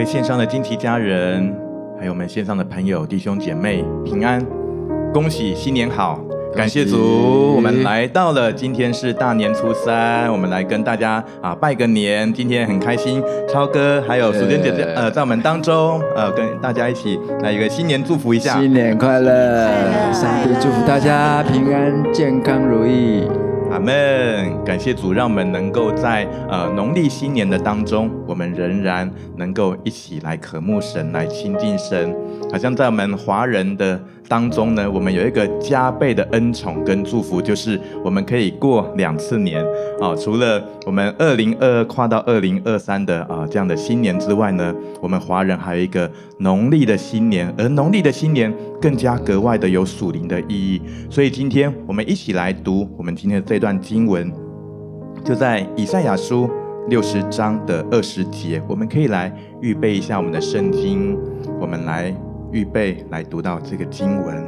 [0.00, 1.54] 位线上的金旗家人，
[1.98, 4.42] 还有我们线上的朋友、弟兄姐妹平安，
[5.12, 6.18] 恭喜新年好！
[6.56, 12.32] 感谢主，我们来到了今天是大年初三，我们来跟大家啊拜个年。
[12.32, 19.68] 今天很开心，超哥还有淑娟姐姐呃在我们当中呃跟大家一起来一个新年祝福一下，新年快乐！
[20.14, 23.28] 上帝祝福大家平安、健康、如意。
[23.70, 24.64] 阿门！
[24.64, 32.12] 感谢主，让我们能够在呃农历新年的当中，我们仍然能够一起来渴慕神，来亲近神。
[32.50, 39.60] 好像在我们华人的当中呢，我们有一个加倍的恩宠跟祝福，就是我们可以过两次年
[40.00, 40.14] 啊。
[40.14, 44.72] 除了我们二零二二跨到二零二三的啊这样的新年之外呢，
[45.02, 46.08] 我们华人还有一个
[46.38, 50.80] 农历的新年，而农历的新年更加格外的有属灵的意义。
[51.10, 54.32] 所以今天我们一起来读我们今天的这段经文，
[55.24, 56.48] 就在以赛亚书
[56.88, 61.18] 六十章的二十节，我们可以来预备一下我们的圣经，
[61.60, 62.14] 我们来。
[62.52, 64.44] 预备来读到这个经文，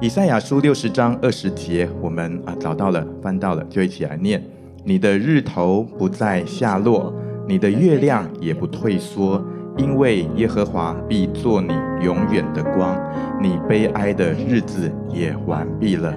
[0.00, 4.42] 以赛亚书六十章二十节，我们啊找到了，翻到了，就一起来念：
[4.82, 7.12] 你的日头不再下落，
[7.46, 9.44] 你的月亮也不退缩，
[9.76, 12.98] 因为耶和华必做你永远的光，
[13.42, 16.14] 你悲哀的日子也完毕了。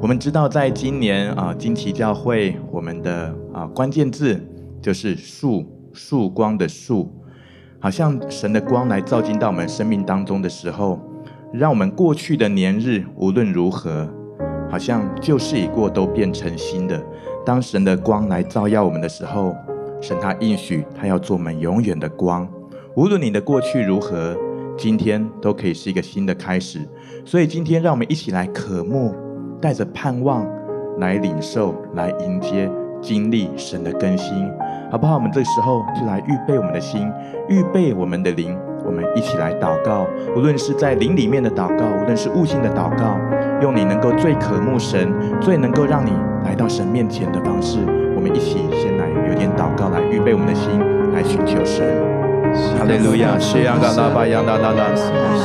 [0.00, 4.40] 我们知道，在今年啊，金奇教会我们的啊关键字
[4.80, 7.12] 就是树”，树光的树。
[7.86, 10.98] 好像神的光来照进到我们生命当中的时候，
[11.52, 14.08] 让我们过去的年日无论如何，
[14.68, 17.00] 好像旧事已过，都变成新的。
[17.44, 19.54] 当神的光来照耀我们的时候，
[20.00, 22.48] 神他应许他要做我们永远的光。
[22.96, 24.36] 无论你的过去如何，
[24.76, 26.80] 今天都可以是一个新的开始。
[27.24, 29.14] 所以今天让我们一起来渴慕，
[29.60, 30.44] 带着盼望
[30.98, 32.68] 来领受，来迎接。
[33.00, 34.50] 经历神的更新，
[34.90, 35.14] 好不好？
[35.14, 37.10] 我们这时候就来预备我们的心，
[37.48, 40.06] 预备我们的灵，我们一起来祷告。
[40.36, 43.18] 无论是在灵里面的祷告，无论是悟性的祷告，
[43.62, 46.12] 用你能够最渴慕神、最能够让你
[46.44, 47.78] 来到神面前的方式，
[48.14, 50.80] 我们一起先来有点祷告，来预备我们的心，
[51.12, 52.15] 来寻求神。
[52.78, 54.82] 哈利路亚，谢亚嘎拉巴亚拉拉拉，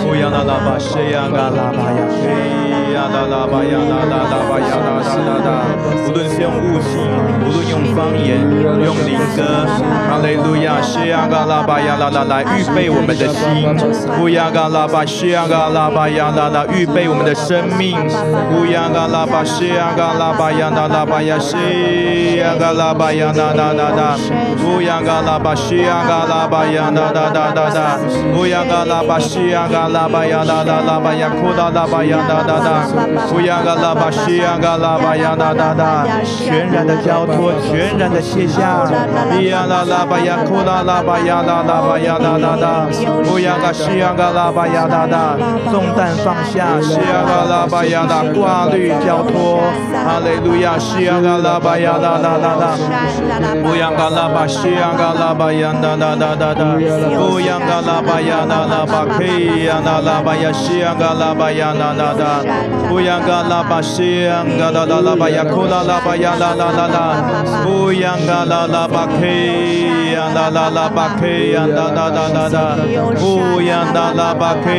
[0.08, 5.50] 乌亚拉拉巴，谢亚嘎拉巴亚，嘿亚拉拉巴亚拉拉拉巴亚拉拉拉拉，
[6.08, 7.00] 无论是用悟性。
[7.44, 8.40] 无论用方言，
[8.84, 9.66] 用灵歌，
[10.08, 13.68] 哈利路亚，西亚嘎拉巴亚拉拉来预备我们的心，
[14.22, 17.98] 乌亚嘎拉巴西亚嘎拉巴亚拉拉预备我们的生命，
[18.56, 24.16] 乌亚嘎拉巴西亚嘎拉巴亚拉拉巴亚西亚嘎拉巴亚拉拉拉拉，
[24.64, 27.98] 乌亚嘎拉巴西亚嘎拉巴亚哒哒哒哒哒，
[28.38, 32.86] 乌呀嘎啦巴西呀嘎啦巴呀哒哒啦巴呀库哒啦巴呀哒哒哒，
[33.34, 38.86] 乌呀嘎啦巴西呀嘎啦巴呀哒哒哒，全然的交托，全然的卸下，
[39.34, 42.86] 乌呀啦啦巴呀库啦啦巴呀啦啦巴呀哒哒哒，
[43.32, 45.36] 乌呀嘎西呀嘎啦巴呀哒哒，
[45.72, 49.62] 重担放下，西呀嘎啦巴呀哒挂虑交托，
[50.06, 52.78] 哈利路亚，西呀嘎啦巴呀啦啦啦啦，
[53.66, 56.91] 乌呀嘎啦巴西呀嘎啦巴呀哒哒哒哒哒。
[57.18, 62.42] 不要个啦吧呀啦啦吧可以呀啦啦吧呀西呀个啦吧呀啦啦啦，
[62.90, 66.98] 不要个啦吧西呀个啦啦啦吧呀哭啦啦吧呀啦啦啦啦。
[67.68, 69.26] 乌央嘎啦啦巴克，
[70.14, 72.76] 央啦啦啦巴克，央啦啦啦啦啦，
[73.22, 74.72] 乌央啦啦巴克，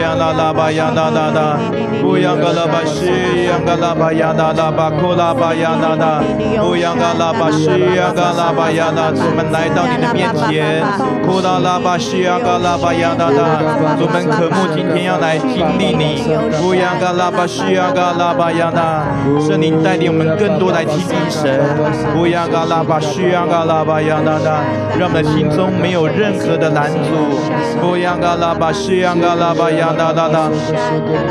[0.00, 1.58] 央啦啦巴央啦啦啦，
[2.04, 6.22] 乌央嘎啦巴西，央嘎啦巴央啦啦巴库啦巴央啦啦，
[6.62, 10.82] 乌央嘎啦巴西，央嘎啦巴央啦，我们来到你的面前，
[11.22, 13.60] 库啦啦巴西，央嘎拉巴央啦啦，
[14.00, 16.24] 我们渴慕今天要来经历你，
[16.62, 19.04] 乌央嘎拉巴西，央嘎拉巴央啦，
[19.46, 21.60] 圣灵带领我们更多来亲近神。
[22.16, 24.64] 乌央嘎拉巴，须央嘎拉巴央哒哒，
[24.98, 27.10] 让我们的心中没有任何的拦阻。
[27.86, 30.50] 乌央嘎拉巴，须央嘎拉巴央哒哒哒，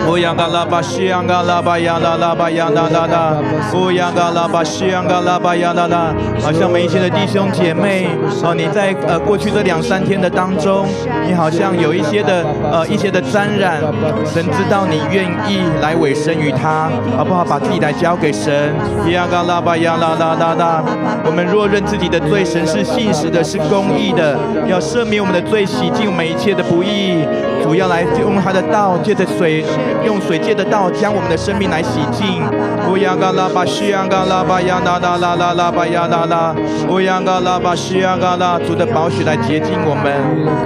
[0.07, 3.33] 乌央嘎拉巴，须央嘎拉巴央哒哒巴央哒哒哒，
[3.73, 6.13] 乌央嘎拉巴，须央嘎拉巴央哒哒。
[6.41, 8.07] 好像每一天的弟兄姐妹，
[8.43, 10.85] 哦，你在呃过去这两两三天的当中，
[11.25, 13.81] 你好像有一些的呃一些的沾染，
[14.23, 17.43] 神知道你愿意来委身于他，好不好？
[17.43, 18.71] 把自己来交给神。
[19.03, 20.35] 乌央嘎拉巴央哒哒。
[20.35, 20.83] 哒哒哒，
[21.25, 24.37] 我们若认自己的罪，神是信实的，是公义的，
[24.67, 27.25] 要赦免我们的罪，洗净我们一切的不义。
[27.63, 29.63] 主要来用他的道，借着水，
[30.05, 32.43] 用水借的道，将我们的生命来洗净。
[32.91, 36.53] 乌央嘎拉巴西央嘎拉巴呀啦啦啦啦啦巴呀啦啦。
[36.89, 40.11] 乌央嘎拉巴西央嘎拉，主的宝血来洁净我们。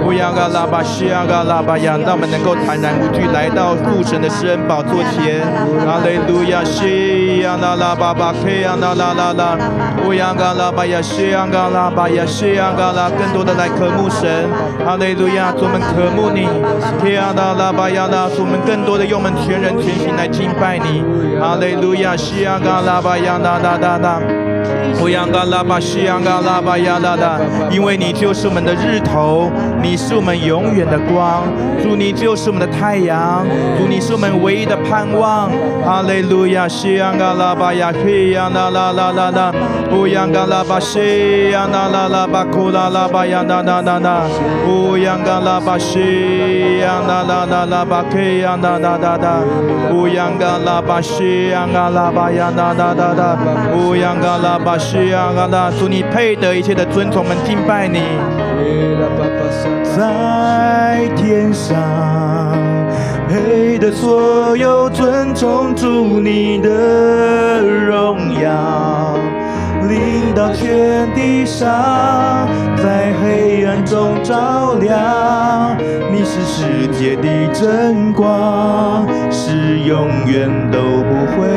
[0.04, 5.40] 乌央嘎拉巴西央嘎拉巴呀，让我们能够坦然无惧来到父神的施恩宝座前。
[5.86, 9.56] 哈利路亚，西央啦啦巴巴，克央啦啦啦啦。
[10.04, 14.50] 乌央嘎拉巴呀，西央嘎拉巴呀，西央嘎拉，更多的来渴慕神。
[14.84, 16.48] 哈利路亚，主们渴慕你。
[17.00, 21.04] 天啊，拉拉巴呀拉，我们更多的用我们全人全心来敬拜你。
[21.38, 24.47] 哈利路亚，西亚嘎拉巴呀拉拉拉拉。
[25.00, 27.38] 乌央嘎拉巴西央嘎拉巴呀啦啦，
[27.70, 29.50] 因为你就是我们的日头，
[29.82, 31.44] 你是我们永远的光，
[31.82, 33.46] 主你就是我们的太阳，
[33.78, 35.50] 主你是我们唯一的盼望。
[35.84, 39.52] 哈利路亚，西央嘎拉巴呀嘿呀啦啦啦啦啦，
[39.92, 43.98] 乌央嘎拉巴西呀啦啦啦巴库拉拉巴呀啦啦啦。
[43.98, 44.22] 啦，
[44.66, 49.40] 乌央嘎拉巴西呀啦啦啦啦巴嘿呀啦啦啦啦，
[49.92, 53.38] 乌央嘎拉巴西呀嘎拉巴呀啦啦啦啦，
[53.76, 54.76] 乌央嘎拉巴。
[54.78, 58.00] 是啊，阿拉，祝你配得一切的尊崇，们敬拜你。
[59.96, 61.76] 在天上，
[63.28, 69.16] 配得所有尊崇，祝你的荣耀
[69.88, 75.76] 临到全地上，在黑暗中照亮。
[76.12, 81.48] 你是世界的真光，是永远都不会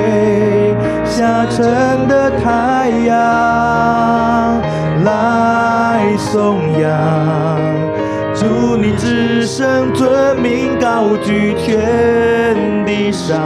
[1.12, 4.62] 下沉的太阳，
[5.04, 6.90] 来颂扬，
[8.34, 13.38] 祝你至圣尊名高举天地上，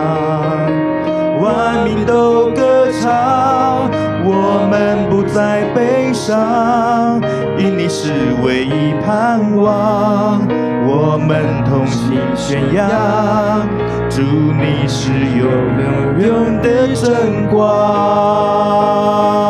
[1.41, 3.89] 万民都歌唱，
[4.23, 7.19] 我们不再悲伤，
[7.57, 8.11] 因你是
[8.43, 10.39] 唯一盼望，
[10.85, 12.87] 我们同心宣扬，
[14.15, 15.45] 祝你是永
[16.17, 19.44] 远的真光。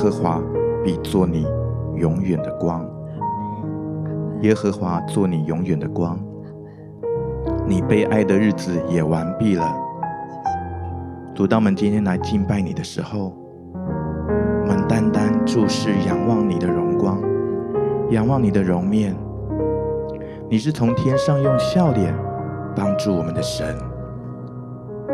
[0.00, 0.40] 和华
[0.82, 1.46] 必做你
[1.94, 2.88] 永远的光。
[4.40, 6.18] 耶和华做你永远的光，
[7.66, 9.76] 你悲哀的日子也完毕了。
[11.34, 13.34] 主，当我们今天来敬拜你的时候，
[13.74, 17.20] 我们单单注视仰望你的荣光，
[18.08, 19.14] 仰望你的容面。
[20.48, 22.14] 你是从天上用笑脸
[22.74, 23.76] 帮助我们的神。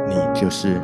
[0.06, 0.80] 你就是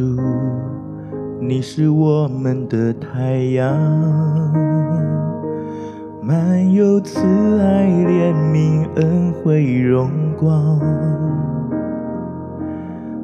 [0.00, 0.16] 主，
[1.38, 3.76] 你是我们的太阳，
[6.22, 7.20] 满有慈
[7.60, 10.80] 爱、怜悯、恩惠、荣光。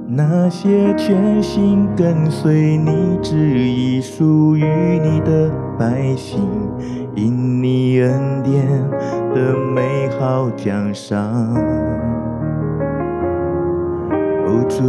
[0.07, 6.43] 那些全心跟随你旨意、属于你的百姓，
[7.15, 8.67] 因你恩典
[9.35, 11.55] 的美好奖赏。
[14.69, 14.83] 主，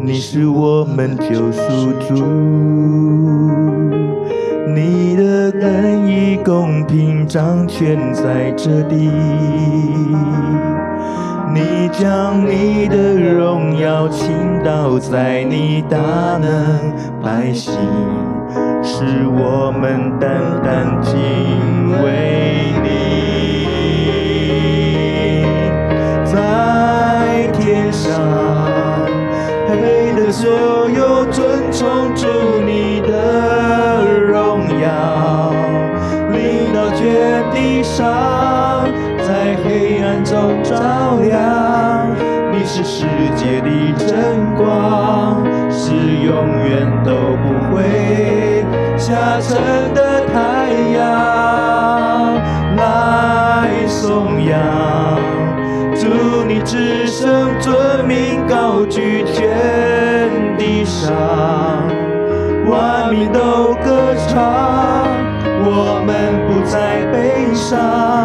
[0.00, 1.60] 你是我们救赎
[2.06, 2.14] 主，
[4.74, 9.10] 你的恩义公平掌权在这地。
[11.54, 14.28] 你将你的荣耀倾
[14.64, 15.98] 倒在你大
[16.38, 17.72] 能百姓，
[18.82, 20.30] 使我们单
[20.62, 21.12] 单敬
[22.02, 22.86] 畏你。
[26.24, 28.10] 在天上，
[29.68, 32.26] 黑的所有尊崇主
[32.64, 35.52] 你的荣耀，
[36.32, 38.84] 领到绝地上，
[39.18, 42.14] 在黑暗中照亮，
[42.52, 46.34] 你是世界的真光，是永
[46.68, 48.64] 远都不会
[48.96, 51.02] 下沉的太阳。
[52.76, 54.58] 来颂扬，
[55.94, 57.03] 祝你之。
[58.86, 61.12] 拒天地上，
[62.68, 65.06] 万民都歌唱，
[65.64, 66.12] 我们
[66.46, 68.23] 不再悲伤。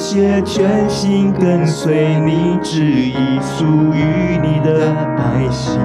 [0.00, 5.78] 些全心跟随你旨意、属于你的百姓，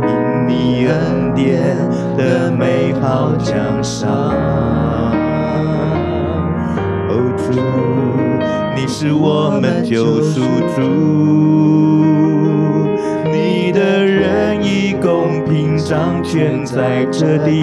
[0.00, 1.76] 因你恩典
[2.16, 4.08] 的美好奖赏。
[7.10, 7.52] 哦，主，
[8.74, 10.40] 你是我们救赎
[10.74, 10.80] 主，
[13.30, 17.62] 你的仁义公平掌权在这里。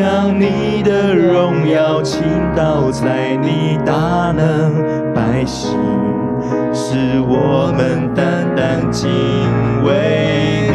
[0.00, 2.22] 将你的荣耀倾
[2.56, 5.78] 倒在你大能百姓，
[6.72, 9.10] 使我们单单敬
[9.84, 10.69] 畏。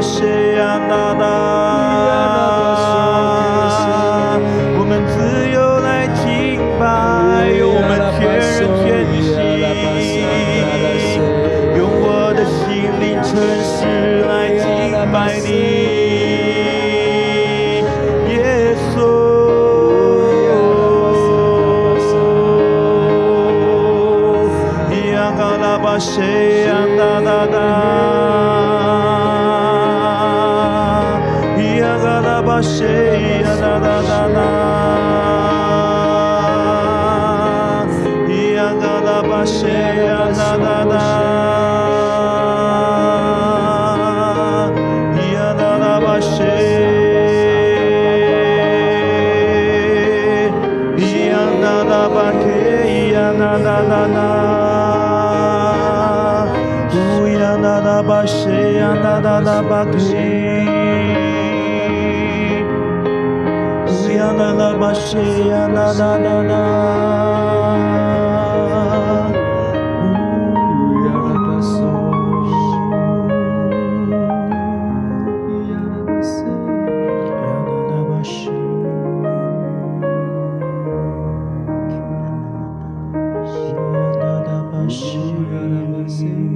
[0.00, 1.18] Shayana
[59.62, 60.26] bakshi
[63.98, 66.62] Ziyana la bakshi yana la la la
[86.08, 86.47] Thank you.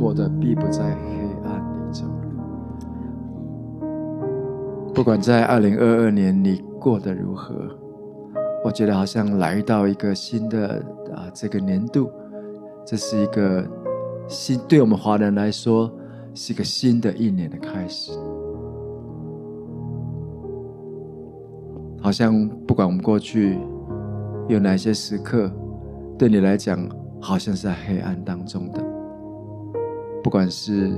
[0.00, 1.10] 过得并不在黑
[1.44, 2.04] 暗里走
[4.94, 7.54] 不管在二零二二年你过得如何
[8.64, 10.82] 我觉得好像来到一个新的
[11.14, 12.10] 啊这个年度
[12.86, 13.62] 这是一个
[14.26, 15.92] 新对我们华人来说
[16.34, 18.12] 是一个新的一年的开始。
[22.00, 23.58] 好像不管我们过去
[24.48, 25.52] 有哪些时刻
[26.18, 26.88] 对你来讲
[27.20, 28.89] 好像是在黑暗当中的。
[30.22, 30.90] 不管是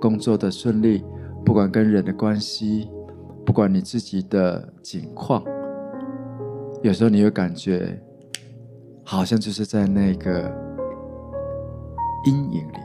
[0.00, 1.04] 工作的顺利
[1.44, 2.88] 不管跟人的关系
[3.44, 5.42] 不管你自己的境况
[6.82, 8.00] 有时候你会感觉
[9.04, 10.50] 好像就是在那个
[12.26, 12.78] 阴影里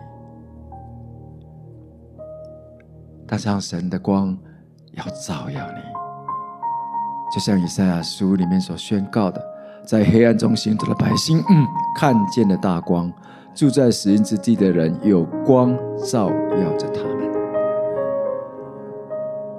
[3.28, 4.38] 但是让神的光
[4.94, 5.96] 要照耀你。
[7.36, 9.44] 就像以赛亚书里面所宣告的
[9.86, 11.68] 在黑暗中行走的百姓嗯
[12.00, 13.12] 看见了大光
[13.56, 17.16] 住在死荫之地的人，有光照耀着他们。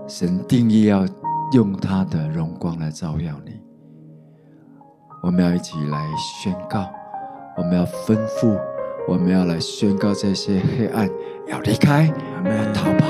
[0.07, 1.07] 神定义要
[1.53, 3.59] 用他的荣光来照耀你。
[5.23, 6.85] 我们要一起来宣告，
[7.57, 8.61] 我们要吩咐，
[9.09, 11.09] 我们要来宣告这些黑暗
[11.49, 12.12] 要离开，
[12.45, 13.07] 要逃跑，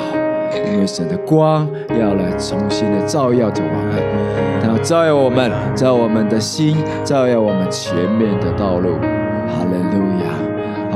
[0.55, 8.95] 因为神的光要来重新的照耀着我们，他要照耀我们，照耀我们的心，照耀我们前面的道路。
[9.49, 10.46] 哈利路亚。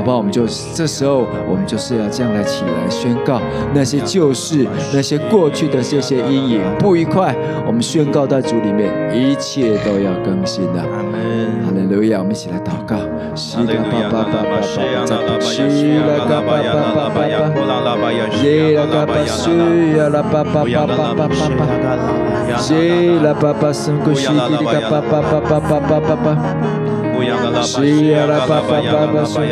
[0.01, 0.17] 好不好？
[0.17, 3.39] 我们就这时候，我们就是要这样来起来宣告
[3.71, 7.35] 那些旧事、那些过去的这些阴影、不愉快，
[7.67, 10.81] 我们宣告在主里面，一切都要更新的。
[10.81, 11.21] 阿门。
[11.61, 12.97] 哈利，我们一起来祷告。
[13.35, 14.57] 希拉巴巴巴巴巴
[15.37, 15.61] 巴，希
[16.01, 18.11] 拉巴巴巴巴巴巴，
[18.41, 19.51] 耶拉巴巴苏
[19.95, 21.61] 亚拉巴巴巴巴巴巴巴，
[22.73, 26.80] 耶拉巴巴苏古西迪卡巴巴巴巴巴巴巴巴。
[27.21, 29.51] yala la la la la la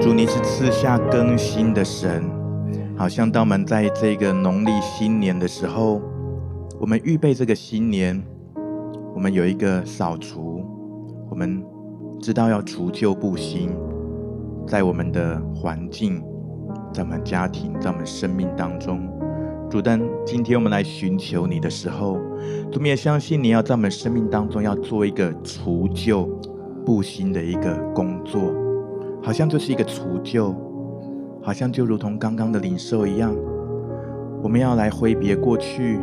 [0.00, 2.22] 主，你是赐下更新的神，
[2.96, 6.00] 好像当我们在这个农历新年的时候，
[6.78, 8.22] 我们预备这个新年，
[9.14, 10.64] 我们有一个扫除，
[11.28, 11.60] 我们
[12.20, 13.70] 知道要除旧布新，
[14.66, 16.22] 在我们的环境，
[16.92, 19.13] 在我们家庭，在我们生命当中。
[19.74, 22.20] 主，当今天我们来寻求你的时候，
[22.70, 26.26] 主，我也相信你要在我们生命当中要做一个除旧
[26.86, 28.54] 布新的一个工作。
[29.20, 30.54] 好像就是一个除旧，
[31.42, 33.34] 好像就如同刚刚的领受一样，
[34.44, 35.98] 我们要来挥别过去，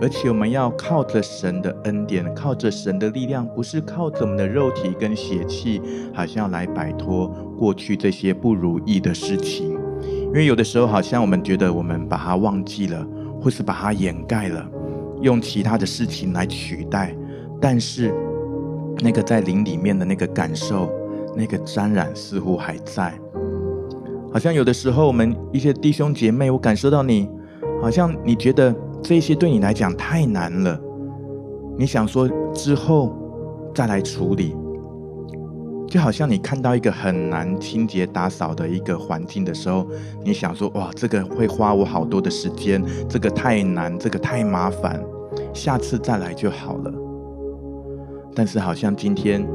[0.00, 5.82] 而且我们要靠着神的恩典，靠着神的力量，不是靠着我们的肉体跟血气，
[6.14, 7.26] 好像要来摆脱
[7.58, 9.76] 过去这些不如意的事情。
[10.28, 13.06] 因为有的时候，好像我们觉得我们把它忘记了，
[13.40, 14.64] 或是把它掩盖了，
[15.20, 17.16] 用其他的事情来取代，
[17.60, 18.14] 但是
[19.00, 20.90] 那个在灵里面的那个感受。
[21.36, 23.16] 那个沾染似乎还在，
[24.32, 27.28] 好像有的时候我们一些弟兄姐妹，我感受到你，
[27.80, 30.80] 好像你觉得这些对你来讲太难了，
[31.78, 33.16] 你想说之后
[33.72, 34.56] 再来处理，
[35.88, 39.86] 就好像你看到一个很难清洁打扫的一个环境的时候，
[40.22, 45.02] 你想说哇，这个会花我好多的时间，这个太难，这个太麻烦，
[45.54, 46.92] 下次再来就好了。
[48.34, 49.46] 但是好像今天。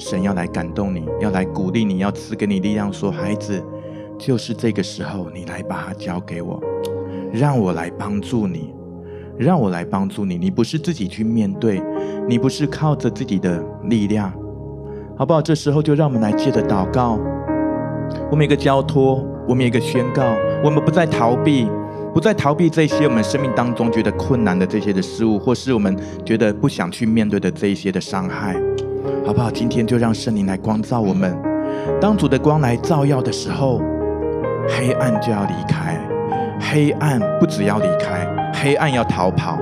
[0.00, 3.60] 神要来感动你，要来鼓励你，要赐给你力量，说：“孩子，
[4.16, 6.62] 就是这个时候，你来把它交给我，
[7.32, 8.72] 让我来帮助你，
[9.36, 10.38] 让我来帮助你。
[10.38, 11.82] 你不是自己去面对，
[12.28, 14.32] 你不是靠着自己的力量，
[15.18, 15.42] 好不好？
[15.42, 17.18] 这时候就让我们来借着祷告，
[18.30, 20.22] 我们一个交托，我们一个宣告，
[20.62, 21.68] 我们不再逃避。”
[22.14, 28.56] 不再逃避这些我们生命当中觉得困难的这些的事物，或是我们觉得不想去面对的这一些的伤害，
[29.24, 29.50] 好不好？
[29.50, 31.36] 今天就让圣灵来光照我们。
[32.00, 33.80] 当主的光来照耀的时候，
[34.66, 36.00] 黑暗就要离开。
[36.58, 39.58] 黑暗不只要离开，黑暗要逃跑，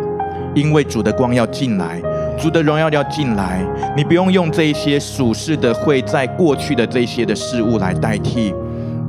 [0.55, 2.01] 因为主的光要进来，
[2.37, 3.61] 主的荣耀要进来。
[3.97, 8.55] 你不用用这一些属世的会在过去的这些的事物来代替。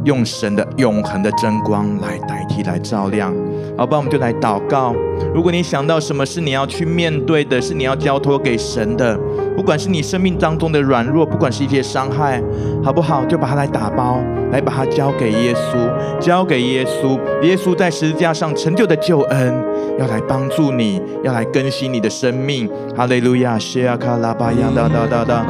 [0.04, 3.34] 用神的永恒的真光来代替，来照亮，
[3.78, 3.98] 好吧？
[3.98, 4.96] 我们就来祷告。
[5.34, 9.20] 如果你想到什么是你要去面对的，是你要交托给神的，
[9.58, 12.40] 不管是你生命当中的软弱，不管是一些伤害，
[12.84, 13.26] 好不好？
[13.26, 14.20] 就把它来打包，
[14.52, 17.20] 来把它交给耶稣，交给耶稣。
[17.42, 19.66] 耶稣在十字架上成就的救恩，
[19.98, 22.70] 要来帮助你，要来更新你的生命。
[22.96, 23.58] 哈利路亚！
[23.58, 25.44] 西亚卡拉巴扬哒哒哒哒，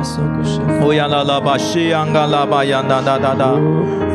[0.85, 3.55] 乌亚拉拉巴西扬嘎拉巴扬哒哒哒哒。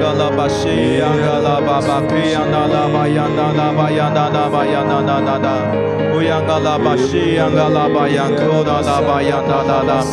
[4.89, 5.53] 那那那那。
[6.15, 10.13] 乌央嘎拉巴西央嘎拉巴呀，可那拉巴呀，那那那。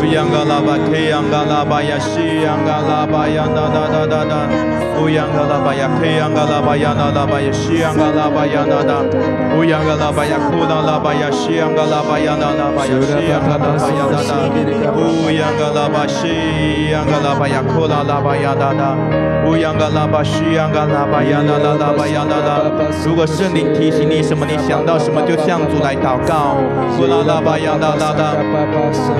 [0.00, 4.32] 乌央嘎拉巴，可以央嘎拉巴呀，西央嘎拉巴呀，那那那那那。
[5.00, 8.92] 乌央嘎拉巴呀，可以央嘎拉巴呀，那拉巴呀，西央嘎拉巴呀，那那。
[9.56, 12.94] 乌央嘎拉巴呀，可那拉巴呀，西央嘎拉巴呀，那拉巴呀。
[12.96, 14.32] 乌央嘎拉巴呀，那那，
[14.96, 18.96] 乌央嘎拉巴西央嘎拉巴呀，库拉拉巴呀，那那，
[19.46, 22.70] 乌央嘎拉巴西央嘎拉巴呀，啦啦啦巴呀，那那。
[23.04, 26.56] 如果圣灵提醒你什么，你想到什么，就向主来祷告。
[26.96, 28.22] 库拉拉巴呀，那那那，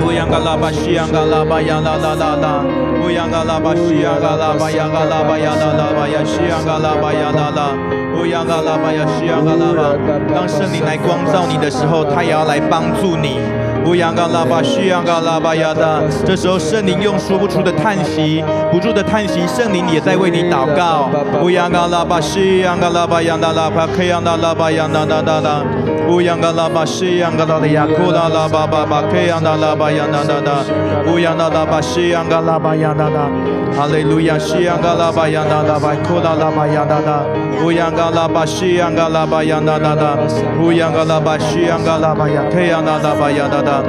[0.05, 2.63] 乌央嘎拉巴西央嘎拉巴呀，那那那那，
[3.03, 7.75] 乌央嘎拉巴西央嘎拉巴呀，嘎拉巴呀，那那巴呀，西央嘎拉巴呀，啦啦，
[8.15, 9.97] 乌央嘎拉巴呀，西央嘎拉巴。
[10.33, 13.39] 当圣灵来光照你的时候，他也要来帮助你。
[13.85, 21.09] 乌央嘎拉巴西央嘎拉巴呀哒，这时候圣灵用说不出的叹息，不住的叹息，圣灵也在为你祷告。
[21.43, 25.63] 乌央嘎拉巴西央嘎拉巴呀哒拉巴克央哒拉巴呀哒哒哒哒，
[26.11, 30.65] 乌央嘎拉巴西央嘎拉的呀库拉拉巴巴巴克央哒拉巴呀哒哒哒，
[31.09, 33.29] 乌央嘎拉巴西央嘎拉巴呀哒哒，
[33.73, 37.23] 哈利路亚西央嘎拉巴呀哒哒巴库拉拉巴呀哒哒，
[37.63, 40.17] 乌央嘎拉巴西央嘎拉巴呀哒哒哒，
[40.61, 43.81] 乌央嘎拉巴西央嘎拉巴呀克央哒拉巴呀哒哒。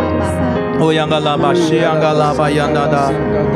[0.80, 3.11] 乌央嘎拉巴西央嘎拉巴呀哒哒，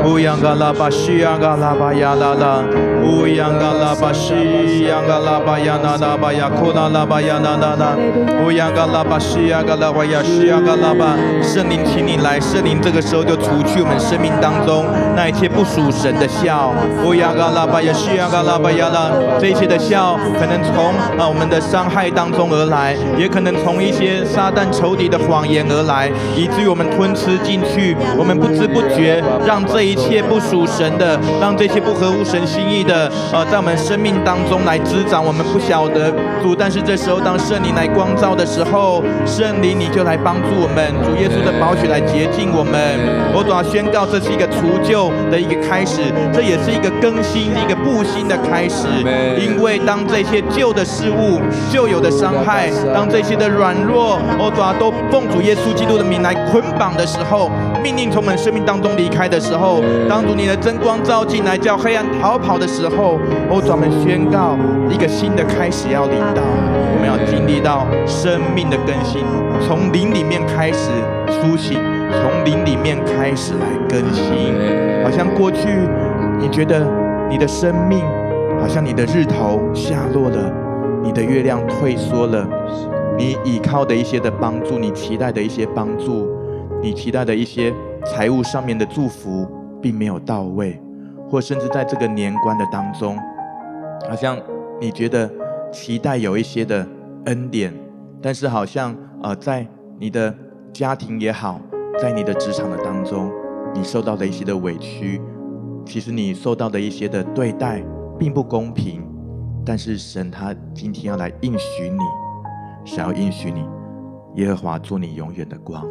[0.05, 2.65] 乌央嘎拉巴西央嘎拉巴呀哒哒，
[3.07, 7.97] 乌央嘎拉巴西央嘎拉巴呀哒哒巴呀库拉拉巴呀哒哒哒，
[8.43, 16.73] 乌央嘎拉巴西央嘎拉巴呀西央嘎拉巴，圣灵请你来，圣灵这个时候就除去我们生命当中那一切不属神的笑。
[17.05, 26.11] 乌央嘎拉巴呀西央嘎拉巴呀哒，这一切的笑可能从啊我们的伤害当中而来，也可能从一些撒旦仇敌的谎言而来。
[26.35, 32.96] 以至于我们吞吃进去，我们不知不觉让这一切不属神的，让这些不合乎神心意的，
[33.33, 35.25] 呃，在我们生命当中来滋长。
[35.25, 42.77] 我们不晓得主，但是这时候当圣灵来光照的时候，圣灵你就来帮助我们，主耶稣的宝血来洁净我们。
[43.35, 48.87] 我主要宣告，这是一个除旧的一个开始，这也是一个更新、一个复兴的开始。
[49.41, 51.41] 因为当这些旧的事物、
[51.73, 56.17] 旧有的伤害，当这些的软弱，我主要都奉主耶稣基督的名。
[56.27, 57.49] 来捆绑的时候，
[57.85, 62.86] 命令从我们生命当中离开的时候，当主你的真光照进来，叫黑暗逃跑的时候，
[63.51, 64.57] 我专门宣告
[64.89, 69.25] 一个新的开始要临到，我们要经历到生命的更新，
[69.67, 70.91] 从灵里面开始
[71.29, 71.79] 苏醒，
[72.13, 74.55] 从灵里面开始来更新。
[75.03, 75.69] 好像过去
[76.39, 76.87] 你觉得
[77.29, 78.01] 你的生命，
[78.61, 80.53] 好像你的日头下落了，
[81.03, 82.47] 你的月亮退缩了。
[83.19, 86.29] 你依靠的一些的帮助，你期待的一些帮助，
[86.83, 87.73] 你期待的一些
[88.05, 89.49] 财务上面的祝福，
[89.81, 90.79] 并没有到位，
[91.31, 93.19] 或甚至在这个年关的当中，
[94.09, 94.39] 好像
[94.81, 95.31] 你觉得
[95.73, 96.87] 期待有一些的
[97.27, 97.73] 恩典，
[98.23, 99.67] 但是好像呃，在
[99.99, 100.35] 你的
[100.73, 101.61] 家庭也好，
[102.01, 103.31] 在你的职场的当中，
[103.75, 105.21] 你受到的一些的委屈，
[105.85, 107.83] 其实你受到的一些的对待
[108.19, 109.05] 并不公平，
[109.65, 111.99] 但是神他今天要来应许你。
[112.85, 113.65] 想要应许你，
[114.37, 115.85] 耶和华做你永远的光，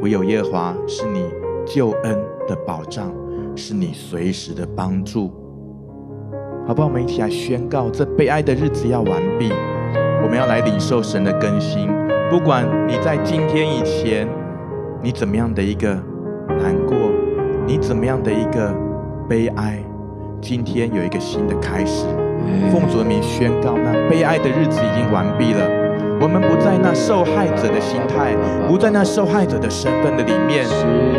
[0.00, 1.30] 唯有耶和华是你
[1.66, 3.12] 救恩的保障，
[3.56, 5.30] 是你随时的帮助。
[6.66, 6.88] 好不好？
[6.88, 9.50] 我们一起来宣告，这悲哀的日子要完毕，
[10.22, 11.88] 我们要来领受神的更新。
[12.30, 14.28] 不管你在今天以前，
[15.02, 15.88] 你怎么样的一个
[16.48, 16.96] 难过，
[17.66, 18.72] 你怎么样的一个
[19.28, 19.82] 悲哀，
[20.40, 22.06] 今天有一个新的开始。
[22.70, 25.81] 奉主的名宣告，那悲哀的日子已经完毕了。
[26.22, 28.32] 我们不在那受害者的心态，
[28.68, 30.64] 不在那受害者的身份的里面。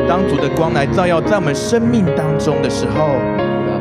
[0.08, 3.20] 当主的光来照耀在我们生命当中的时候，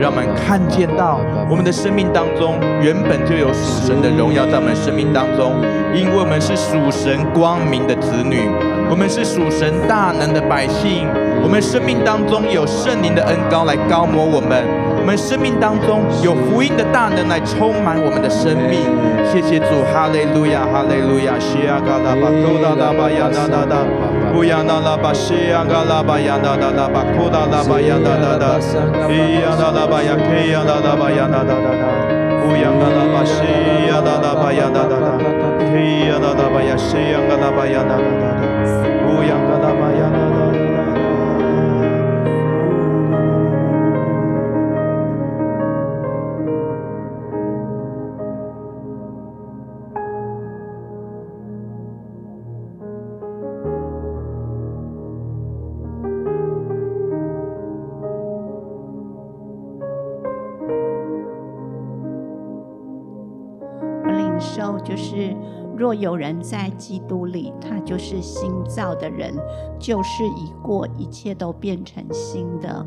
[0.00, 5.54] 让我们看见到我们的生命当中原本就有属神的荣耀在我们生命当中，
[5.94, 8.50] 因为我们是属神光明的子女，
[8.90, 11.06] 我们是属神大能的百姓，
[11.40, 14.66] 我们生命当中有圣灵的恩膏来膏抹我们。
[15.02, 18.86] 我们生命当中有福音的大能来充满我们的生命，
[19.26, 23.82] 谢谢主，哈利路亚，哈利路亚，西呀嘎拉巴，库达拉巴呀达达达，
[24.30, 28.62] 乌亚那拉巴西呀嘎拉巴呀达达达，巴库达拉巴呀达达达，
[29.10, 30.22] 伊呀那拉巴亚克
[30.54, 31.82] 亚那拉巴亚达达达，
[32.46, 33.42] 乌亚那拉巴西
[33.90, 35.18] 呀那拉巴呀达达达，
[35.74, 38.38] 伊亚那拉巴呀西呀嘎拉巴呀达达达，
[39.10, 40.22] 乌亚嘎拉巴呀达。
[40.22, 40.51] 就
[65.94, 69.34] 有人在基督里，他就是新造的人，
[69.78, 72.86] 旧事已过，一切都变成新的。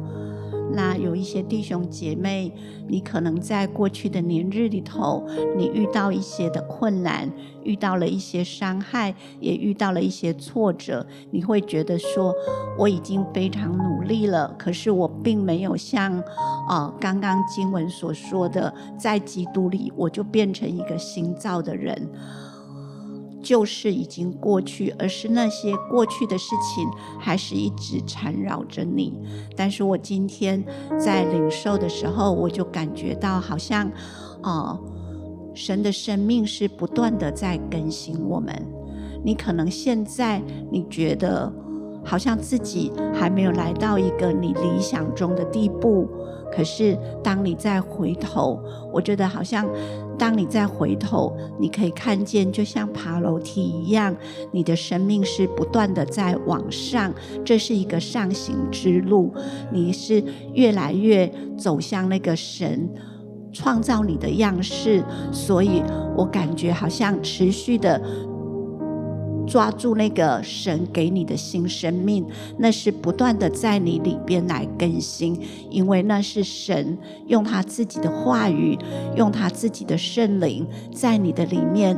[0.72, 2.52] 那有一些弟兄姐妹，
[2.88, 5.24] 你可能在过去的年日里头，
[5.56, 7.32] 你遇到一些的困难，
[7.63, 12.34] 遇到了一些伤害，也遇到了一些挫折，你会觉得说，
[12.78, 16.22] 我已经非常努力了，可是我并没有像、
[16.68, 22.10] 呃、刚刚经文所说的，在基督里我就变成一个新造的人。
[23.45, 29.13] 旧事已经过去，而是那些过去的事情还是一直缠绕着你。
[29.55, 30.65] 但是我今天
[30.99, 33.91] 在领受的时候，我就感觉到好像，
[34.41, 34.79] 呃，
[35.53, 38.51] 神的生命是不断的在更新我们。
[39.23, 41.53] 你可能现在你觉得
[42.03, 46.10] 好像自己还没有来到一个你理想中的地步。
[46.51, 48.62] 可是，当你再回头，
[48.93, 49.67] 我觉得好像，
[50.17, 54.15] 当你再回头，你可以看见，就像爬楼梯一样，
[54.51, 59.34] 你的生命是不断的在往上，这是一个上行之路，
[59.71, 60.23] 你是
[60.54, 62.89] 越来越走向那个神
[63.51, 65.82] 创造你的样式，所以
[66.15, 68.01] 我感觉好像持续的。
[69.47, 72.25] 抓住那个神给你的新生命，
[72.58, 78.77] 那是不断的在你里边来更新，因为那是神用他自己的话语，
[79.15, 81.97] 用他自己的圣灵在你的里面。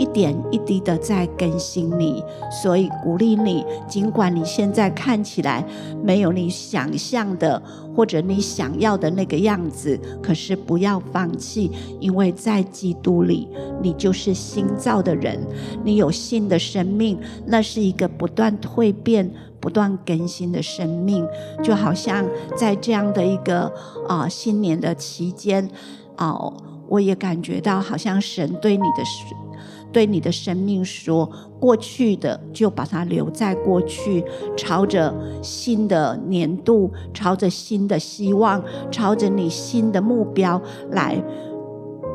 [0.00, 2.24] 一点一滴的在更新你，
[2.62, 5.62] 所以鼓励你，尽管你现在看起来
[6.02, 7.62] 没有你想象的
[7.94, 13.46] 或者你想要的那个样子，可是不要放弃，因为在基督里，
[13.82, 15.38] 你就是新造的人，
[15.84, 21.28] 你有新的生命，那是一个不断蜕变、不断更新的生命，
[21.62, 22.24] 就好像
[22.56, 23.70] 在这样的一个
[24.08, 25.68] 啊、新年的期间，
[26.16, 26.50] 哦、
[26.88, 29.04] 我也感觉到好像神对你的。
[29.92, 34.24] 对你的生命说，过去的就把它留在过去，
[34.56, 41.22] 朝着新的年度，朝着新的希望，朝着你新的目标来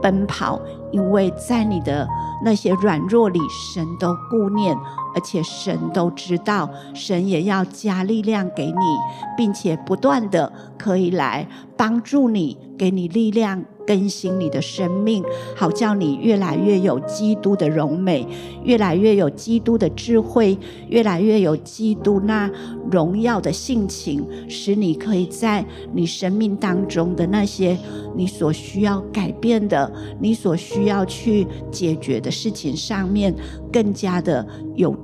[0.01, 0.59] 奔跑。
[0.91, 2.07] 因为在你的
[2.41, 4.73] 那些软弱里，神都顾念，
[5.13, 8.97] 而且神都知道，神也要加力量给你，
[9.35, 11.45] 并且不断的可以来
[11.77, 13.63] 帮助你，给你力量。
[13.87, 15.23] 更新你的生命，
[15.55, 18.25] 好叫你越来越有基督的荣美，
[18.63, 20.57] 越来越有基督的智慧，
[20.89, 22.49] 越来越有基督那
[22.89, 27.77] 荣耀的性情，使你可以在你生命当中的那些
[28.15, 33.31] 你所需要改变的、你所需要去解决的事情上面，
[33.71, 34.95] 更加的有。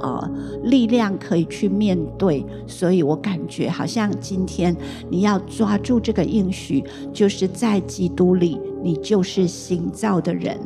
[0.00, 0.30] 呃，
[0.64, 4.76] 力量可以去面对，所以我感觉好像今天
[5.08, 6.82] 你要抓住这个应许，
[7.12, 10.58] 就是在基督里，你就是新造的人。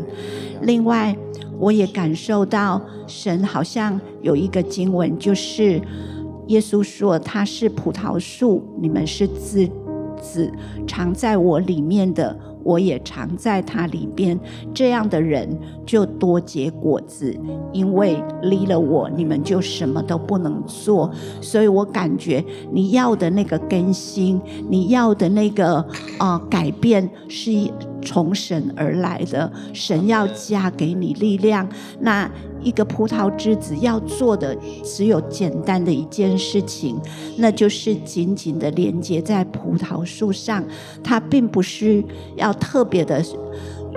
[0.63, 1.17] 另外，
[1.59, 5.81] 我也感受到神好像有一个经文，就是
[6.49, 9.69] 耶稣说他是葡萄树，你们是枝
[10.21, 10.51] 子，
[10.87, 12.39] 藏在我里面的。
[12.65, 14.39] 我也常在他里边，
[14.75, 15.49] 这样的人
[15.87, 17.39] 就多结果子，
[17.73, 21.11] 因为离了我，你们就什么都不能做。
[21.41, 25.77] 所以我感觉你要的那个更新，你要的那个
[26.19, 27.53] 啊、呃、改变，是
[28.05, 31.69] 从神而来的，神要加给你力量。
[32.01, 32.31] 那
[32.63, 37.01] 一个葡萄枝子要做的只有简单的一件事情，
[37.39, 40.65] 那就是紧紧的连接在葡萄树上。
[41.03, 42.05] 它并不是
[42.37, 43.25] 要特别的。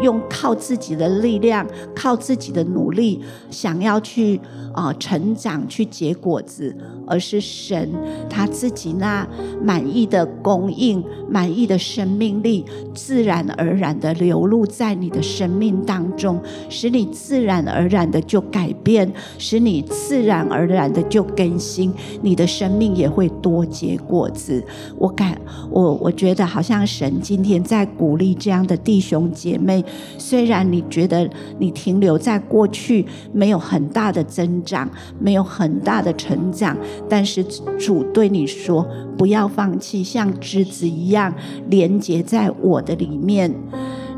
[0.03, 1.65] 用靠自己的力量，
[1.95, 4.39] 靠自己的努力，想要去
[4.71, 7.89] 啊、呃、成长，去结果子，而是神
[8.29, 9.27] 他自己那
[9.63, 16.39] 满意的供应、满意的生命力，自然而然的流露在你的生命当中，
[16.69, 24.63] 使你自然而然的就改变，使你自然而然的就更新，你的生命也会多结果子。
[24.97, 25.39] 我感
[25.71, 29.83] 我我觉得好像神今天在鼓励这样的弟兄姐妹。
[30.17, 34.89] 虽然你觉得你停留在过去，没有很大的增长，
[35.19, 36.75] 没有很大的成长，
[37.09, 37.43] 但是
[37.79, 41.33] 主对你说：不要放弃，像枝子一样
[41.69, 43.53] 连接在我的里面。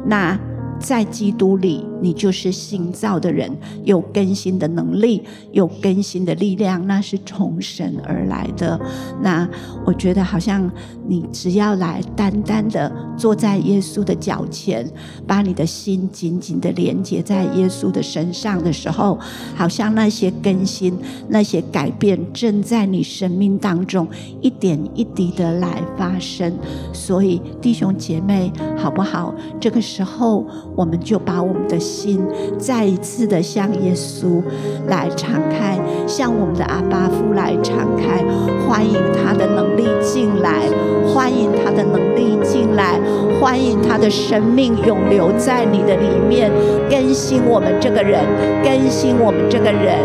[0.05, 0.39] 那。
[0.79, 3.51] 在基督里，你就是新造的人，
[3.83, 8.79] 有更新的能力，有更新的力量，那是从神而来的。
[9.21, 9.47] 那
[9.85, 10.69] 我觉得，好像
[11.07, 14.89] 你只要来单单的坐在耶稣的脚前，
[15.27, 19.19] 把你的心紧紧的连接在耶稣的身上的时候，
[19.55, 24.07] 好像那些更新、那些改变正在你生命当中
[24.41, 26.53] 一点一滴的来发生。
[26.93, 29.35] 所以，弟兄姐妹，好不好？
[29.59, 30.47] 这个时候。
[30.79, 32.25] 我们就把我们的心
[32.57, 34.41] 再一次的向耶稣
[34.87, 38.23] 来敞开，向我们的阿爸父来敞开，
[38.65, 40.69] 欢迎他的能力进来，
[41.05, 42.97] 欢迎他的能力进来，
[43.41, 46.49] 欢迎他的生命永留在你的里面，
[46.89, 48.23] 更新我们这个人，
[48.63, 49.99] 更新我们这个人，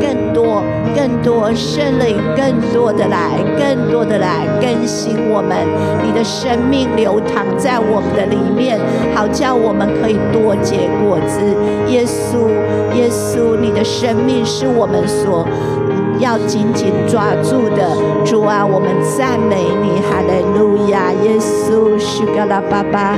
[0.00, 0.62] 更多
[0.94, 5.58] 更多圣灵，更多的来，更多的来更新我们，
[6.06, 8.78] 你的生命流淌在我们的里面，
[9.16, 9.82] 好叫我们。
[10.02, 11.40] 可以多结果子，
[11.88, 12.48] 耶稣，
[12.94, 15.46] 耶稣，你的生命是我们所
[16.18, 17.88] 要紧紧抓住的。
[18.24, 23.16] 主啊，我们赞美你，哈利路亚，耶稣，是嘎拉巴巴，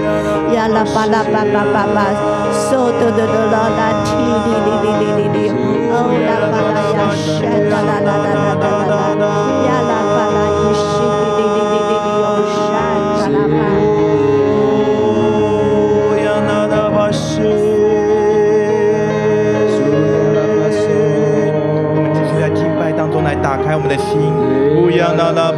[0.55, 1.87] 呀拉巴拉巴巴巴。
[1.95, 2.11] 巴，
[2.53, 5.51] 嗦哆哆哆啦啦，提哩哩哩哩哩哩，
[5.91, 5.93] 哦
[6.27, 7.27] 啦巴拉呀，神
[7.71, 9.64] 啦啦啦啦啦啦啦，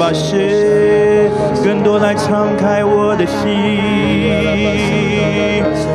[0.07, 1.29] 巴谢，
[1.65, 3.81] 更多来敞开我的心，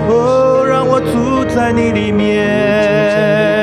[0.10, 3.61] 哦，让我住在你里面。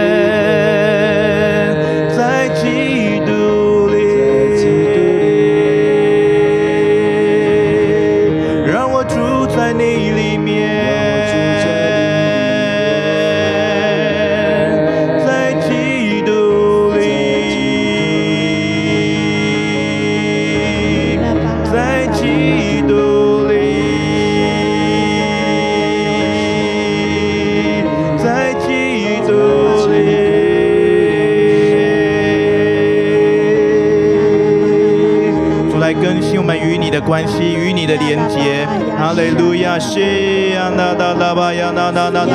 [37.01, 38.67] 关系与你的连结，
[38.99, 42.35] 哈利路亚，西呀那达拉巴呀那那那那，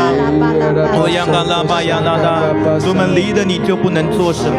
[1.00, 2.42] 我呀那拉巴呀那那，
[2.88, 4.58] 我们离了你就不能做什么，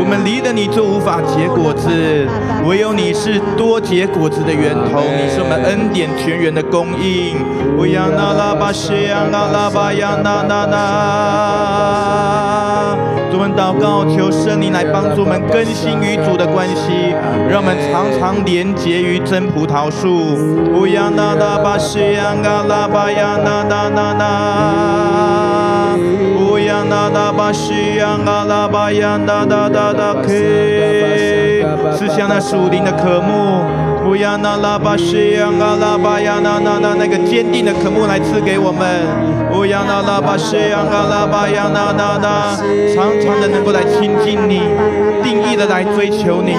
[0.00, 2.26] 我们离了你就无法结果子，
[2.64, 7.36] 唯有你是多结果子的源头，你是我们恩典泉源的供应，
[7.76, 12.55] 我呀那拉巴西呀那拉巴呀那那那。
[13.36, 17.12] 我们祷告，求圣灵来帮助我们更新与主的关系，
[17.50, 20.34] 让我们常常连结于真葡萄树。
[20.72, 25.98] 乌央那那巴西央嘎拉巴呀那那那那，
[26.40, 33.60] 乌央那那巴西央嘎拉巴呀那那那那，可以赐下那属灵的渴慕。
[34.06, 38.86] 不要那拉巴西呀，阿拉巴呀，那那那那个坚定的渴慕来赐给我们。
[39.50, 42.56] 不要那拉巴西呀，阿拉巴呀，那那那
[42.94, 44.60] 常常的能够来亲近你，
[45.24, 46.56] 定义的来追求你。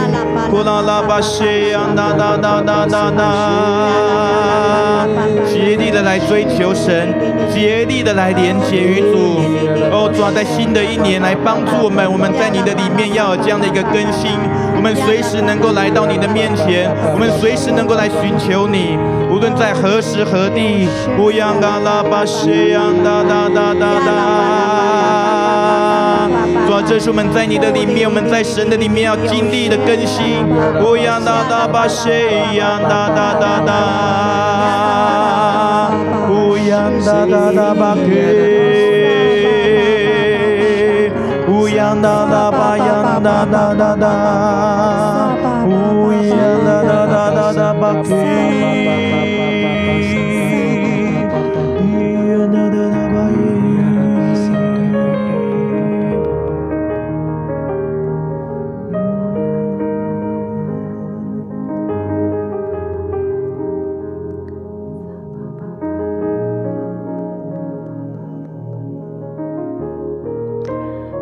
[0.52, 5.08] 不拉拉巴西呀，那那那那那那，
[5.48, 7.16] 竭力的来追求神，
[7.50, 9.40] 竭力的来连接于主。
[9.90, 14.38] 哦，主，在新的一年来帮助我们，我们在你的里面要有这样的一个更新，
[14.78, 17.28] 我们随时能够来到你的面前，我们。
[17.38, 18.98] 随时能够来寻求你，
[19.30, 20.88] 无论在何时何地。
[21.20, 24.10] 乌央嘎拉巴西央哒哒哒哒哒。
[26.66, 30.44] 主啊，这是我们在你的里面，我们在神的里面要经历的更新。
[30.84, 32.10] 乌央哒哒巴西
[32.58, 33.72] 央哒哒哒哒。
[36.30, 38.02] 乌央央哒哒哒巴克，
[41.78, 47.94] 央哒哒巴央哒哒哒哒，乌央哒哒哒哒哒巴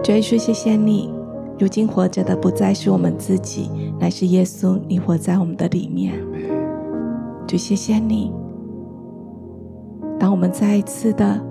[0.06, 1.12] 主耶稣，谢谢你，
[1.58, 6.14] 如今活着的不再是我们自己，乃是耶稣，你活在我们的里面。
[7.48, 8.32] 主，谢谢你。
[10.20, 11.44] 当我们再一次的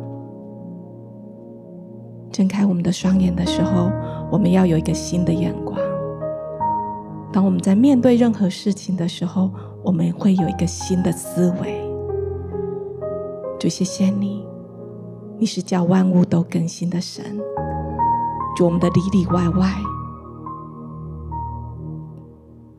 [2.31, 3.91] 睁开我们的双眼的时候，
[4.31, 5.77] 我们要有一个新的眼光。
[7.33, 9.51] 当我们在面对任何事情的时候，
[9.83, 11.83] 我们会有一个新的思维。
[13.59, 14.47] 主，谢谢你，
[15.41, 17.37] 你是叫万物都更新的神。
[18.55, 19.75] 主，我们的里里外外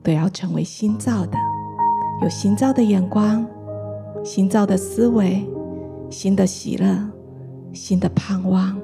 [0.02, 1.38] 都要成为新造的，
[2.22, 3.46] 有新造的眼光、
[4.24, 5.46] 新造的思维、
[6.10, 7.10] 新的喜乐、
[7.74, 8.78] 新的盼望，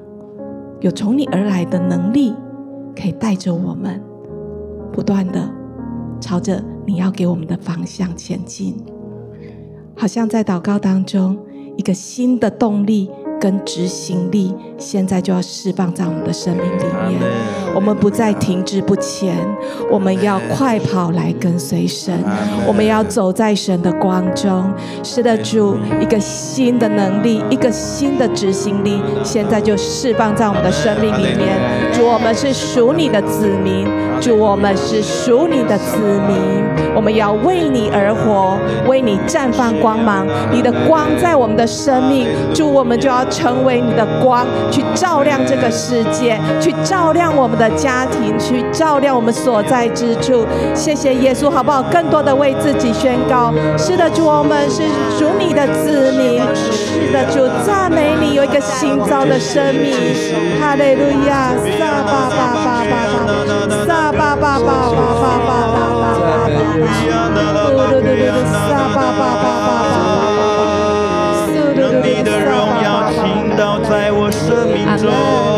[0.80, 2.34] 有从你而来的能力，
[2.94, 4.02] 可以带着我们
[4.92, 5.50] 不断的
[6.20, 8.76] 朝着你要给我们的方向前进。
[9.96, 11.38] 好像在祷告当中，
[11.76, 13.10] 一个新的动力。
[13.40, 17.20] 跟执行力，现在就要释放在我们的生命里面。
[17.74, 19.34] 我们不再停滞不前，
[19.90, 22.12] 我们要快跑来跟随神。
[22.66, 24.70] 我们要走在神的光中。
[25.02, 31.58] 是的，主，一个新的能力，一个新的执行力，现在就释放在我们的生命里面。
[31.94, 33.86] 主，我们是属你的子民。
[34.20, 35.96] 主，我们是属你的子
[36.28, 36.62] 民。
[36.94, 40.26] 我们要为你而活，为你绽放光芒。
[40.52, 42.28] 你的光在我们的生命。
[42.52, 43.22] 主，我们就要。
[43.30, 50.46] 成为你的光，去照亮这个世界，去照亮我们的家庭，去照亮我们所在之处。
[50.74, 51.82] 谢谢耶稣，好不好？
[51.82, 54.82] 更多的为自己宣告：是的，主，我们是
[55.18, 59.92] 属你的子民；是的，主，赞美你，有一个新造的生命。
[60.58, 61.52] 哈利路亚！
[61.78, 62.94] 撒巴巴巴巴巴，
[63.84, 66.48] 撒巴巴巴巴巴巴巴巴巴，
[67.68, 70.16] 嘟嘟嘟嘟，撒巴巴巴巴巴，
[71.46, 72.30] 嘟嘟嘟嘟，
[73.92, 75.51] 在我生命中，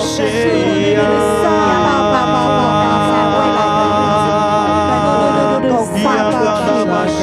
[0.00, 1.04] 这是我妹妹的
[2.08, 4.48] 爸日妈物在未来的日子里
[4.88, 6.48] 对对对对对去了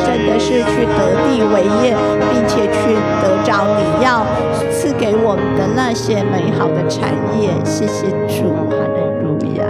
[0.05, 1.97] 真的是去得地为业
[2.29, 4.23] 并且去得着你要
[4.71, 9.65] 赐给我们的那些美好的产业谢谢主还能如愿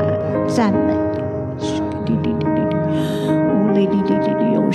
[0.45, 0.93] 赞美
[1.58, 4.70] 你是滴滴滴滴滴滴我里里有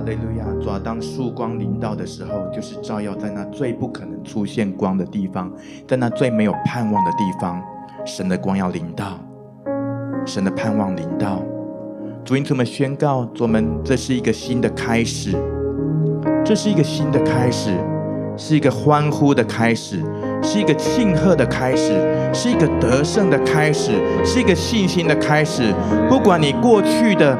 [0.00, 4.24] 哈利路亚，主啊，当曙光临到的时候，就是照耀在那最不可能。
[4.24, 5.52] 出现光的地方，
[5.86, 7.62] 在那最没有盼望的地方，
[8.06, 9.18] 神的光要临到，
[10.24, 11.42] 神的盼望临到。
[12.24, 15.36] 主，因此我们宣告，我们这是一个新的开始，
[16.42, 17.76] 这是一个新的开始，
[18.38, 20.02] 是一个欢呼的开始，
[20.42, 21.92] 是一个庆贺的开始，
[22.32, 23.92] 是一个得胜的开始，
[24.24, 25.74] 是一个信心的开始。
[26.08, 27.38] 不管你过去的。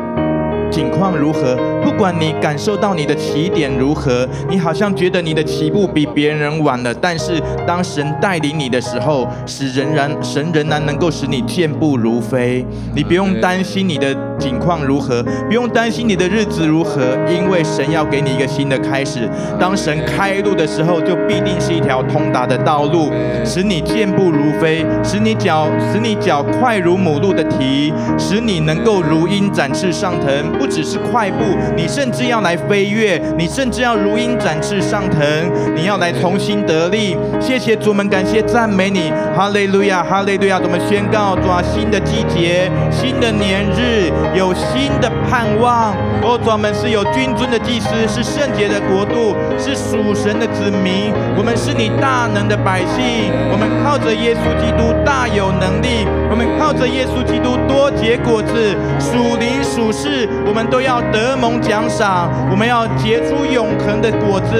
[0.70, 1.56] 境况如何？
[1.82, 6.94] 不管你感受到你的起点如何，你好像觉得你的起步比别人晚了。
[6.94, 12.64] 但是当神带领你的时候，使仍然神仍然能够使你健步如飞。
[12.94, 19.28] 你不用担心你的境况如何，不用担心你的日子如何，因为神要给你一个新的开始。
[19.58, 23.10] 当神开路的时候，就必定是一条通达的道路，
[23.44, 30.59] 使你健步如飞，使你脚使你脚快如母鹿的蹄，使你能够如鹰展翅上腾。
[30.60, 31.42] 不只是快步，
[31.74, 35.26] 你甚至要来飞跃，你甚至要如鹰展翅上腾，
[35.74, 37.16] 你要来重新得力。
[37.40, 40.60] 谢谢主们，感谢赞美你，哈利路亚，哈利路亚！
[40.62, 45.94] 我们宣告，主啊，新的季节，新的年日，有新的盼望。
[46.22, 51.10] 哦，主们是有君尊的祭司，是圣洁的国度，是属神的子民。
[51.38, 56.04] 我们是你大能的百姓，我们靠着耶稣基督大有能力。
[56.30, 58.54] 我们靠着耶稣基督多结果子，
[58.98, 64.54] 属灵属世，我们都要得蒙奖赏，我们要结出永恒的果子。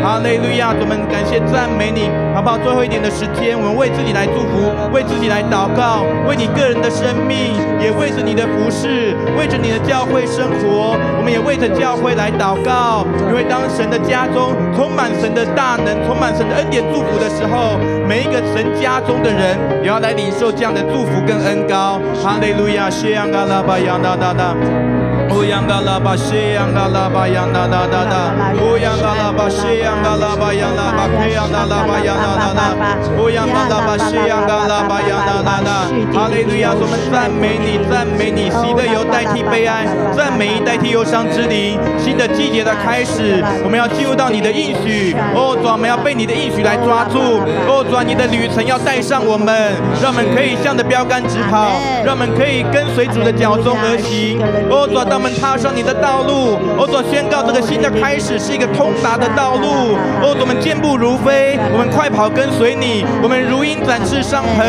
[0.00, 0.72] 哈利路亚！
[0.78, 2.56] 我们感谢赞美你，好不好？
[2.58, 13.02] 最后一点的时间，我们为自己来祝福，为自己来祷告，为你个人的生命，也为着你的服侍，为着你的教会生活，我们也为着教会来祷告。
[13.26, 17.74] 因为当神的家中充满神的大能，充满神的恩典祝福的时候，
[18.06, 22.00] 每一个神家中的人也要来领受这样的祝福福跟恩高。
[22.14, 22.88] 哈利路亚！
[22.90, 24.97] 谢洋嘎拉巴扬哒哒哒。
[25.30, 35.68] 乌央嘎拉巴西央嘎拉巴央哒哒哒哒，乌央嘎拉巴西央嘎拉巴央拉巴克央哒拉巴央哒哒哒，乌央嘎拉巴西央嘎拉巴央哒哒哒。
[36.12, 36.72] 哈利路亚！
[36.74, 41.78] 我们赞美你，赞美你，喜乐油代替悲哀，赞美代替忧伤之灵。
[41.98, 45.14] 新的季节的开始，我们要进入到你的应许。
[45.34, 47.18] 哦，主，我们要被你的应许来抓住。
[47.66, 49.72] 哦，主，你的旅程要带上我们，
[50.02, 51.68] 让我们可以向着标杆直跑，
[52.04, 54.40] 让我们可以跟随主的脚踪而行。
[54.70, 59.98] 哦，主我们踏上你的道路，我所宣告这个新的开始是一个通达的道路。
[60.22, 64.62] 哦，我们健步如飞，我们快跑跟随你，我们如鹰展翅上腾。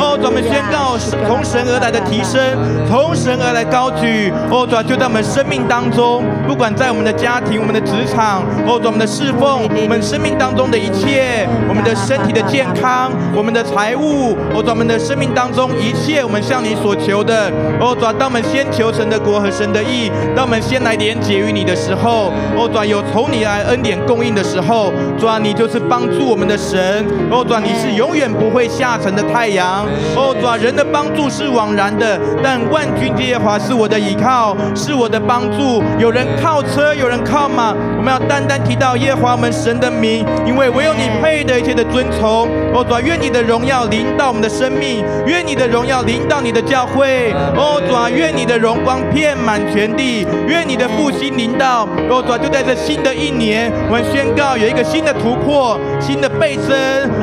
[0.00, 0.96] 哦，我们宣告
[1.28, 2.40] 从神而来的提升，
[2.88, 4.32] 从神而来高举。
[4.48, 19.89] 哦，主就在我们生命当中，不管在我们的家庭、我们的职场，哦，我们的侍奉，我们生命当中的一切，我们的身体的健康，我们的财务，哦，我们的生命当中一切，我们向你所求的，哦，主当我们先求神的国和神的。
[20.34, 29.86] 当我们先来连接于你的时候，哦，主有从你来恩典供应的时候，主你就是帮助我们的神，哦，主你是永远不会下沉的太阳，
[30.16, 35.82] 哦，主人的帮助是枉然的，但万军耶和华是我的依靠，是我的帮助。
[35.98, 42.48] 有人靠车，有人靠马，我们要单单提到耶和华我们神的名，因为唯有你配得一切的尊崇。
[42.72, 49.90] 哦，主愿你的荣耀临到我们的生命，愿你的荣耀临到你的教会，哦，主愿你的荣光遍满全。
[49.90, 51.86] 地，愿你的复兴临到。
[52.08, 56.72] 哦，主就在这新的一年，我们宣告有一个新的突破，新的倍增。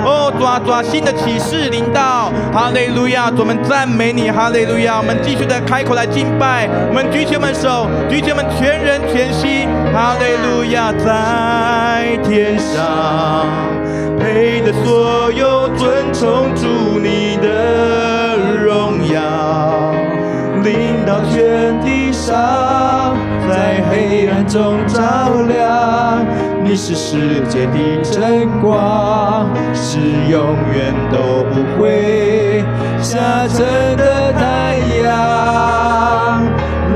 [0.05, 2.30] 哦，主啊，主，新的启示临到。
[2.53, 4.30] 哈利路亚，我们赞美你。
[4.30, 6.69] 哈利路亚，我们继续的开口来敬拜。
[6.89, 9.65] 我们举起我们手，举起我们全人全心。
[9.95, 13.45] 哈利路亚，压在天上，
[14.20, 19.93] 配得所有尊崇主你的荣耀，
[20.63, 23.15] 领到全地上。
[23.49, 25.01] 在黑暗中照
[25.47, 26.26] 亮，
[26.63, 29.97] 你是世界的真光，是
[30.30, 32.65] 永远都不会
[33.01, 36.43] 下沉的太阳。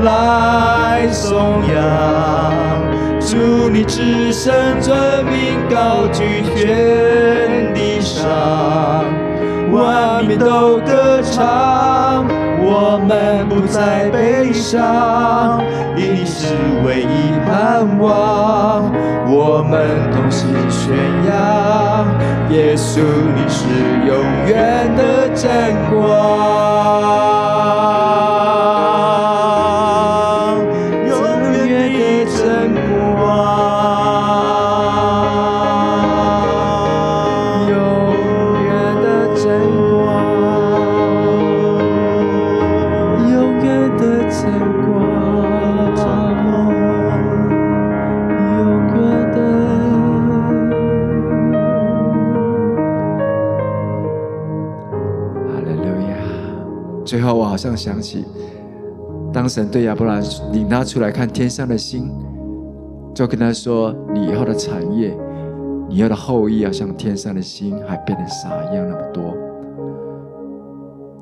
[0.04, 2.51] 来颂扬，
[3.24, 9.04] 主你至圣尊名高举天地上，
[9.72, 12.26] 万民都歌唱。
[12.64, 15.62] 我们不再悲伤，
[15.96, 16.54] 因你是
[16.84, 18.92] 唯一盼望。
[19.26, 20.94] 我们同心宣
[21.26, 22.06] 扬，
[22.50, 23.00] 耶稣
[23.34, 23.66] 你是
[24.06, 24.14] 永
[24.46, 27.31] 远的真光。
[57.62, 58.24] 好像想起，
[59.32, 60.20] 当神对亚伯兰
[60.52, 62.10] 领他出来看天上的星，
[63.14, 65.16] 就跟他说：“你以后的产业，
[65.88, 69.32] 你以后的后裔，要像天上的星，还变得撒一样那么多。”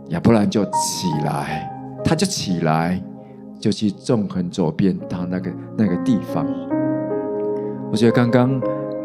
[0.09, 1.71] 亚伯兰就起来，
[2.03, 2.99] 他就起来，
[3.61, 6.47] 就去纵横走遍他那个那个地方。
[7.93, 8.59] 我觉得刚刚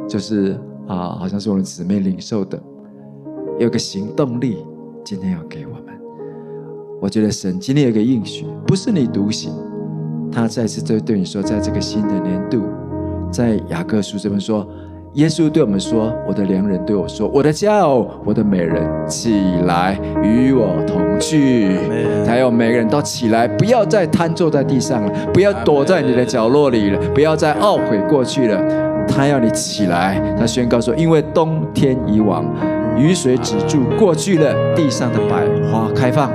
[0.07, 0.57] 就是
[0.87, 2.57] 啊，好像是我们姊妹领受的，
[3.59, 4.65] 有个行动力，
[5.03, 5.73] 今天要给我。
[7.01, 9.51] 我觉得神今天有一个应许，不是你独行，
[10.31, 12.63] 他再次对对你说，在这个新的年度，
[13.31, 14.65] 在雅各书这边说，
[15.13, 21.77] 耶稣对我们说：“我的良人对我说，我的家哦，我的美人，起来与我同去。”
[22.25, 29.05] 还有每个人都起来，不要再瘫坐在地上了，不要躲在你的角落里了，不要再懊悔过去了。
[29.07, 32.43] 他要你起来，他宣告说：“因为冬天已往，
[32.97, 36.31] 雨水止住，过去了，地上的百花开放。”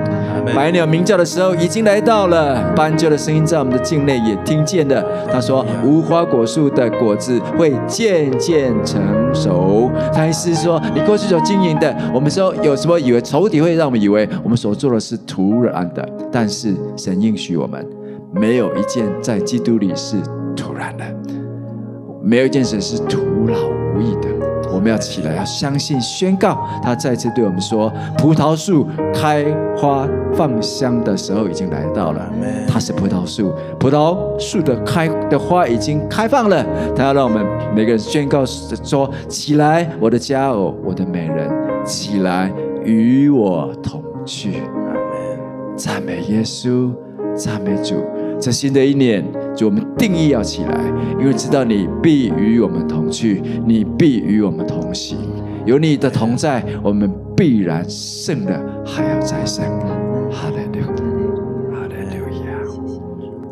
[0.55, 5.05] 百鸟鸣叫的时候已经来到了，斑鸠的声音在我们的境内也听见了。
[5.31, 9.03] 他说：“无花果树的果子会渐渐成
[9.35, 17.87] 熟。”他意思是说，你过去所经营的，我们说有什么以为仇敌会让我们以为我们所做的是徒然的，但是神应许我们，
[18.33, 20.17] 没有一件在基督里是
[20.57, 21.05] 突然的，
[22.23, 23.59] 没有一件事是徒劳
[23.97, 24.40] 无益的。
[24.73, 26.59] 我们要起来，要相信，宣告。
[26.83, 29.45] 他再次对我们说：“葡萄树开
[29.77, 32.31] 花放香的时候已经来到了。
[32.69, 36.65] 他是葡萄树，葡萄树的开的花已经开放了。
[36.95, 37.45] 他要让我们
[37.75, 41.51] 每个人宣告说：起来，我的佳偶，我的美人，
[41.85, 42.53] 起来
[42.85, 44.63] 与我同去。
[45.77, 46.93] 赞美耶稣，
[47.35, 47.97] 赞美主。
[48.41, 49.25] 在新的一年。”
[49.57, 50.81] 就我们定义要起来，
[51.19, 55.19] 因为知道你必与我们同去，你必与我们同行。
[55.67, 59.63] 有你的同在，我们必然胜了，还要再胜。
[60.31, 60.87] 哈利路亚，
[61.75, 62.51] 哈利路亚。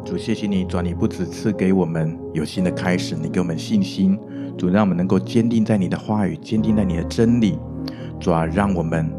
[0.02, 4.18] 主，谢谢你，主，你不只赐给我们有新的开始，你给我们信心。
[4.56, 7.58] 主，让我们能够坚定在你的话语，坚定在你的真理。
[8.18, 9.10] 主啊，让我们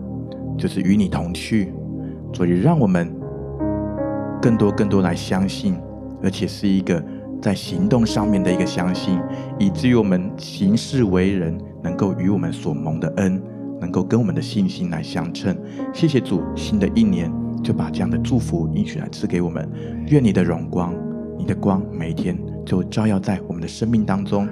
[0.57, 1.71] 就是与你同去。
[2.33, 3.13] 主，也让我们
[4.41, 5.75] 更多更多来相信。
[6.21, 7.01] 而且是一个
[7.41, 9.17] 在行动上面的一个相信，
[9.57, 13.41] 以至于我们行事为人能够与我们所蒙的恩，
[13.79, 15.57] 能够跟我们的信心来相称。
[15.93, 17.31] 谢谢主，新的一年
[17.63, 19.65] 就把这样的祝福应许来赐给我们。
[20.07, 20.93] 愿你的荣光，
[21.37, 24.45] 你的光每一天就照耀在我们的生命当中，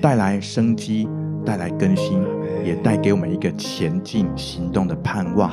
[0.00, 1.06] 带来生机，
[1.44, 2.18] 带来更新，
[2.64, 5.50] 也带给我们一个前进行动的盼望。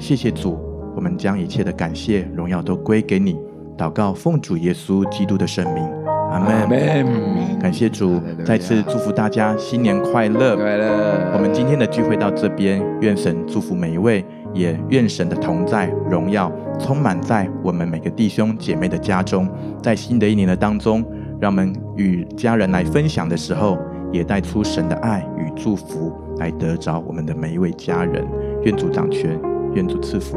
[0.00, 0.58] 谢谢主，
[1.00, 3.34] 我们将一切的感谢荣耀都归给你。
[3.74, 5.82] 祷告，奉主耶稣基督的圣名，
[6.30, 6.54] 阿门。
[6.60, 7.58] 阿门。
[7.58, 10.56] 感谢主，再次祝福大家新年快乐。
[10.56, 11.32] 快乐。
[11.32, 14.22] 我们今天的聚会到这边，愿神祝福每一位，
[14.52, 19.48] 也愿神的同在、荣耀充满在我们每个弟兄姐妹的家中。
[19.82, 21.02] 在新的一年的当中，
[21.40, 23.78] 让我们与家人来分享的时候，
[24.12, 28.22] 也带出神的爱与祝福，来得着我们的每一位家人。
[28.64, 29.40] 愿主掌权，
[29.72, 30.36] 愿主赐福。